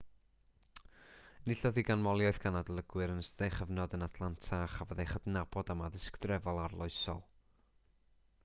enillodd 1.41 1.75
hi 1.79 1.83
ganmoliaeth 1.89 2.39
gan 2.45 2.57
adolygwyr 2.61 3.13
yn 3.15 3.21
ystod 3.23 3.43
ei 3.47 3.53
chyfnod 3.57 3.93
yn 3.97 4.05
atlanta 4.07 4.61
a 4.63 4.71
chafodd 4.77 5.03
ei 5.05 5.11
chydnabod 5.13 5.73
am 5.75 5.85
addysg 5.89 6.19
drefol 6.25 6.63
arloesol 6.65 7.23